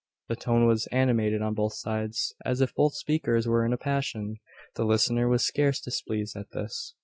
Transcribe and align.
The 0.29 0.35
tone 0.35 0.65
was 0.65 0.87
animated 0.87 1.43
on 1.43 1.53
both 1.53 1.75
sides, 1.75 2.33
as 2.43 2.59
if 2.59 2.73
both 2.73 2.95
speakers 2.95 3.47
were 3.47 3.63
in 3.63 3.71
a 3.71 3.77
passion. 3.77 4.37
The 4.75 4.83
listener 4.83 5.27
was 5.27 5.45
scarce 5.45 5.79
displeased 5.79 6.35
at 6.35 6.49
this. 6.53 6.95